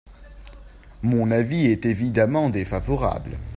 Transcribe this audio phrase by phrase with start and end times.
[1.03, 3.37] Mon avis est évidemment défavorable.